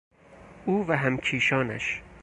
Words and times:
او 0.65 0.85
و 0.87 0.91
همکیشانش 0.97 2.01